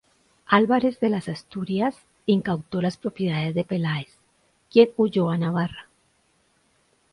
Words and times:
Álvarez 0.47 0.99
de 0.99 1.09
las 1.09 1.29
Asturias 1.29 1.95
incautó 2.25 2.81
las 2.81 2.97
propiedades 2.97 3.53
de 3.53 3.63
Peláez, 3.63 4.17
quien 4.71 4.89
huyó 4.97 5.29
a 5.29 5.37
Navarra. 5.37 5.89